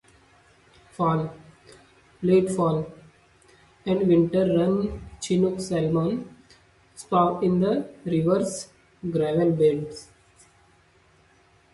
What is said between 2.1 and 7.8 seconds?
late-fall-, and winter-run chinook salmon spawn in